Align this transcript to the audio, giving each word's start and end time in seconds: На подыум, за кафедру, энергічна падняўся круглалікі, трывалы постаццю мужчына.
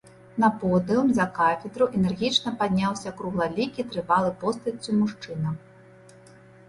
На 0.43 0.47
подыум, 0.61 1.09
за 1.17 1.25
кафедру, 1.39 1.85
энергічна 1.99 2.53
падняўся 2.61 3.09
круглалікі, 3.21 3.87
трывалы 3.95 4.31
постаццю 4.41 4.91
мужчына. 5.03 5.49